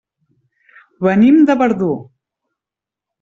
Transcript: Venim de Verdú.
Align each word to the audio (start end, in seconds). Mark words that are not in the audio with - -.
Venim 1.07 1.37
de 1.49 1.57
Verdú. 1.59 1.91